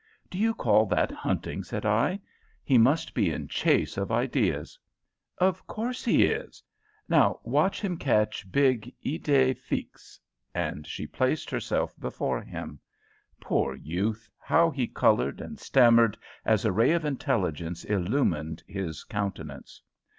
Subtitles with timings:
[0.31, 2.19] "Do you call that hunting?" said I;
[2.63, 4.79] "He must be in chase of ideas."
[5.37, 6.63] "Of course he is.
[7.07, 10.19] Now watch him catch big idée fixe,"
[10.55, 12.79] and she placed herself before him.
[13.39, 14.27] Poor youth!
[14.39, 19.83] how he coloured and stammered, as a ray of intelligence illumined his countenance!